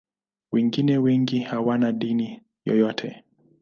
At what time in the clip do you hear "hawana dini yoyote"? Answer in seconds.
1.39-3.23